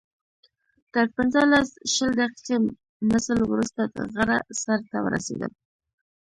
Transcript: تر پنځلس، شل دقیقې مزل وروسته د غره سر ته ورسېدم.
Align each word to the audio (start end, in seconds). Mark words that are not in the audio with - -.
تر 0.93 1.05
پنځلس، 1.15 1.69
شل 1.93 2.11
دقیقې 2.19 2.57
مزل 3.09 3.39
وروسته 3.47 3.81
د 3.95 3.97
غره 4.13 4.37
سر 4.63 4.79
ته 4.91 4.97
ورسېدم. 5.05 5.53